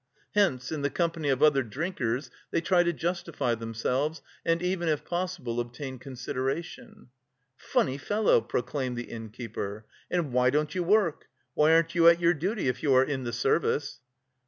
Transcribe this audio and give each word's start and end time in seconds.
Hence 0.33 0.71
in 0.71 0.81
the 0.81 0.89
company 0.89 1.29
of 1.29 1.43
other 1.43 1.61
drinkers 1.61 2.31
they 2.49 2.59
try 2.59 2.81
to 2.81 2.91
justify 2.91 3.53
themselves 3.53 4.23
and 4.43 4.59
even 4.63 4.87
if 4.87 5.05
possible 5.05 5.59
obtain 5.59 5.99
consideration. 5.99 7.09
"Funny 7.55 7.99
fellow!" 7.99 8.41
pronounced 8.41 8.95
the 8.95 9.03
innkeeper. 9.11 9.85
"And 10.09 10.33
why 10.33 10.49
don't 10.49 10.73
you 10.73 10.81
work, 10.83 11.27
why 11.53 11.71
aren't 11.73 11.93
you 11.93 12.07
at 12.07 12.19
your 12.19 12.33
duty, 12.33 12.67
if 12.67 12.81
you 12.81 12.95
are 12.95 13.03
in 13.03 13.25
the 13.25 13.31
service?" 13.33 13.99